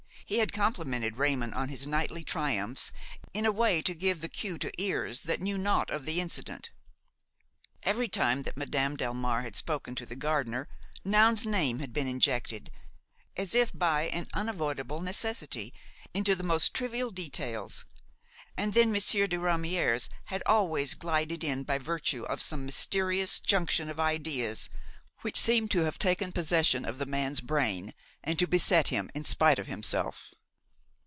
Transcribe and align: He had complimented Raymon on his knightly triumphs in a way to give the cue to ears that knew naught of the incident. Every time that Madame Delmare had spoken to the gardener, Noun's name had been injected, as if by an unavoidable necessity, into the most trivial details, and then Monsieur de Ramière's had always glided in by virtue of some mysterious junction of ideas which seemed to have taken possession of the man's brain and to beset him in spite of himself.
He 0.25 0.37
had 0.39 0.53
complimented 0.53 1.17
Raymon 1.17 1.53
on 1.53 1.67
his 1.67 1.85
knightly 1.85 2.23
triumphs 2.23 2.93
in 3.33 3.45
a 3.45 3.51
way 3.51 3.81
to 3.81 3.93
give 3.93 4.21
the 4.21 4.29
cue 4.29 4.57
to 4.59 4.71
ears 4.81 5.21
that 5.23 5.41
knew 5.41 5.57
naught 5.57 5.89
of 5.89 6.05
the 6.05 6.21
incident. 6.21 6.71
Every 7.83 8.07
time 8.07 8.43
that 8.43 8.55
Madame 8.55 8.95
Delmare 8.95 9.41
had 9.43 9.57
spoken 9.57 9.93
to 9.95 10.05
the 10.05 10.15
gardener, 10.15 10.69
Noun's 11.03 11.45
name 11.45 11.79
had 11.79 11.91
been 11.91 12.07
injected, 12.07 12.71
as 13.35 13.53
if 13.53 13.73
by 13.73 14.03
an 14.03 14.27
unavoidable 14.33 15.01
necessity, 15.01 15.73
into 16.13 16.33
the 16.33 16.43
most 16.43 16.73
trivial 16.73 17.11
details, 17.11 17.83
and 18.55 18.73
then 18.73 18.89
Monsieur 18.89 19.27
de 19.27 19.35
Ramière's 19.35 20.07
had 20.25 20.41
always 20.45 20.93
glided 20.93 21.43
in 21.43 21.63
by 21.65 21.77
virtue 21.77 22.23
of 22.23 22.41
some 22.41 22.65
mysterious 22.65 23.41
junction 23.41 23.89
of 23.89 23.99
ideas 23.99 24.69
which 25.23 25.37
seemed 25.39 25.69
to 25.69 25.83
have 25.83 25.99
taken 25.99 26.31
possession 26.31 26.83
of 26.85 26.97
the 26.99 27.05
man's 27.05 27.41
brain 27.41 27.93
and 28.23 28.37
to 28.39 28.47
beset 28.47 28.87
him 28.89 29.09
in 29.15 29.25
spite 29.25 29.57
of 29.59 29.65
himself. 29.67 30.33